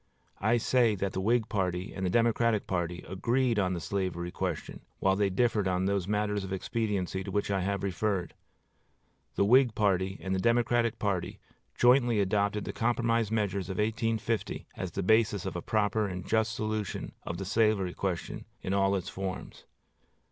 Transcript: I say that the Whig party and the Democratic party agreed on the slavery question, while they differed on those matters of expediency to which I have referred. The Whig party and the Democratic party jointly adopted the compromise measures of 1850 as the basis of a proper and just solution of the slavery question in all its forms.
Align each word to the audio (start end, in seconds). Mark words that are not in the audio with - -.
I 0.39 0.57
say 0.57 0.95
that 0.95 1.13
the 1.13 1.21
Whig 1.21 1.47
party 1.47 1.93
and 1.93 2.03
the 2.03 2.09
Democratic 2.09 2.65
party 2.65 3.05
agreed 3.07 3.59
on 3.59 3.73
the 3.73 3.79
slavery 3.79 4.31
question, 4.31 4.81
while 4.97 5.15
they 5.15 5.29
differed 5.29 5.67
on 5.67 5.85
those 5.85 6.07
matters 6.07 6.43
of 6.43 6.51
expediency 6.51 7.23
to 7.23 7.29
which 7.29 7.51
I 7.51 7.61
have 7.61 7.83
referred. 7.83 8.33
The 9.35 9.45
Whig 9.45 9.75
party 9.75 10.17
and 10.19 10.33
the 10.33 10.39
Democratic 10.39 10.97
party 10.97 11.37
jointly 11.75 12.19
adopted 12.19 12.63
the 12.65 12.73
compromise 12.73 13.29
measures 13.29 13.69
of 13.69 13.77
1850 13.77 14.65
as 14.75 14.89
the 14.89 15.03
basis 15.03 15.45
of 15.45 15.55
a 15.55 15.61
proper 15.61 16.07
and 16.07 16.25
just 16.27 16.53
solution 16.55 17.11
of 17.21 17.37
the 17.37 17.45
slavery 17.45 17.93
question 17.93 18.45
in 18.63 18.73
all 18.73 18.95
its 18.95 19.07
forms. 19.07 19.65